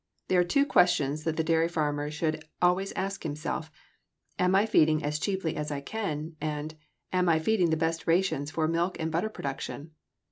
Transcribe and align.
There 0.29 0.39
are 0.39 0.43
two 0.43 0.65
questions 0.65 1.25
that 1.25 1.37
the 1.37 1.43
dairy 1.43 1.67
farmer 1.67 2.09
should 2.09 2.43
always 2.59 2.91
ask 2.93 3.21
himself: 3.21 3.69
Am 4.39 4.55
I 4.55 4.65
feeding 4.65 5.03
as 5.03 5.19
cheaply 5.19 5.55
as 5.55 5.69
I 5.69 5.79
can? 5.79 6.35
and, 6.41 6.73
Am 7.13 7.29
I 7.29 7.37
feeding 7.37 7.69
the 7.69 7.77
best 7.77 8.07
rations 8.07 8.49
for 8.49 8.67
milk 8.67 8.99
and 8.99 9.11
butter 9.11 9.29
production? 9.29 9.91